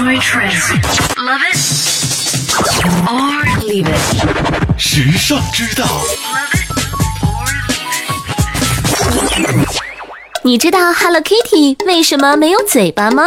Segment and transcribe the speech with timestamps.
[0.00, 0.70] Enjoy trends.
[1.18, 1.58] Love it
[3.06, 4.78] or leave it.
[4.78, 5.86] 时尚之道.
[10.42, 13.24] 你知道 Hello Kitty 为什么没有嘴巴吗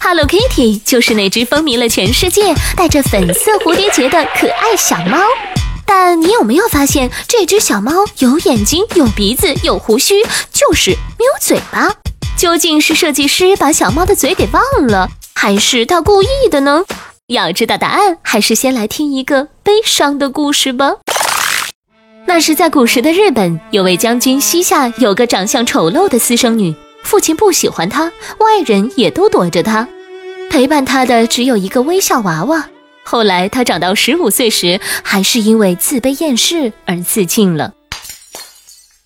[0.00, 5.20] ？Hello Kitty 就是那只风靡了全世界、带着粉色蝴蝶结的可爱小猫。
[5.86, 10.14] 但你有没有发现，这只小猫有眼睛、有鼻子、有胡须，
[10.52, 11.88] 就是没有嘴巴？
[12.38, 16.84] 究竟是设计师把小猫的嘴给忘了，还是他故意的呢？
[17.26, 20.92] 要知道答案，还是先来听一个悲伤的故事吧。
[22.26, 26.72] 那是在古时的日本，有位将军膝下有个长相丑陋的私生女，
[27.02, 28.04] 父亲不喜欢她，
[28.38, 29.88] 外人也都躲着她，
[30.48, 32.68] 陪伴她的只有一个微笑娃娃。
[33.02, 37.72] 后来她长到十五岁时，还是因为自卑厌世而自尽了。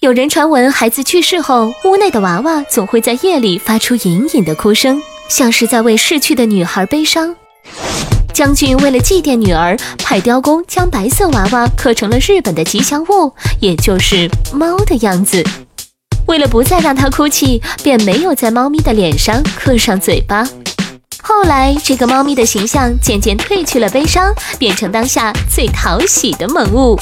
[0.00, 7.34] 有人传闻，孩子去世后，屋内的娃娃总会在夜里发出隐隐的哭声，像是在为逝去的女孩悲伤。
[8.32, 15.42] 将军为了祭奠女儿，派雕工将白色娃娃刻成了日本的吉祥物，也就是猫的样子。
[16.28, 20.48] 为了不再让它哭泣，便没有在猫咪的脸上刻上嘴巴。
[21.20, 26.96] 后来，这个猫咪的形象渐渐褪去了悲伤，变成当下最讨喜的萌物。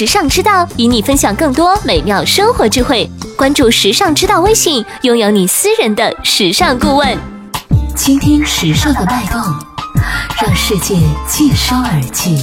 [0.00, 3.06] 时尚之道与你分享更多美妙生活智慧，
[3.36, 7.18] 关注时尚之道微信，拥有你私人的时尚顾问。
[7.94, 9.38] 倾听时尚的脉动，
[10.42, 10.96] 让世界
[11.28, 12.42] 尽收耳际。